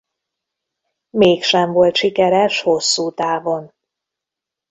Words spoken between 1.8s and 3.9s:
sikeres hosszútávon.